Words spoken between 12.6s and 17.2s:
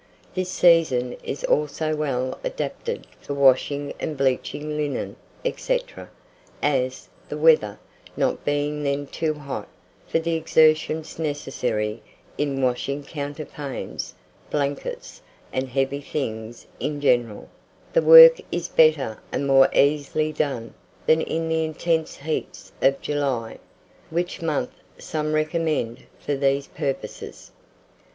washing counterpanes, blankets, and heavy things in